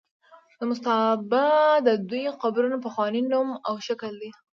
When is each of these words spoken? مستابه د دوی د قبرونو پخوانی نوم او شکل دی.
مستابه 0.69 1.47
د 1.87 1.89
دوی 2.09 2.23
د 2.29 2.33
قبرونو 2.43 2.77
پخوانی 2.85 3.21
نوم 3.31 3.49
او 3.67 3.75
شکل 3.87 4.13
دی. 4.21 4.31